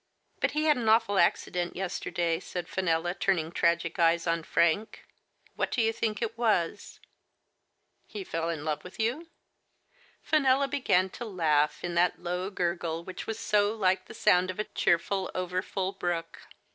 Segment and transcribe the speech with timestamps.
[0.39, 5.05] But he had an awful accident yes terday," said Fenella, turning tragic eyes on Frank,"
[5.57, 6.99] what do you think it was?"
[8.13, 9.27] He fell in love with you?
[10.23, 14.57] Fenella began to laugh in that low gurgle which was so like the sound of
[14.59, 16.47] a cheerful, over full brook.